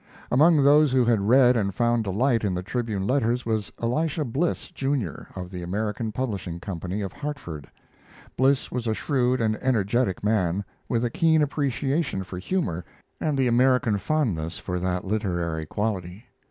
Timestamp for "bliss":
4.25-4.71, 8.35-8.71